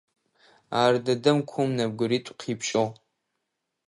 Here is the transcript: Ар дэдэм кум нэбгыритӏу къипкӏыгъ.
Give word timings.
Ар 0.81 0.93
дэдэм 1.05 1.37
кум 1.49 1.69
нэбгыритӏу 1.77 2.37
къипкӏыгъ. 2.39 2.93